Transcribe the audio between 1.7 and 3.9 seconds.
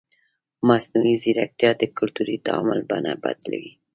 د کلتوري تعامل بڼه بدلوي.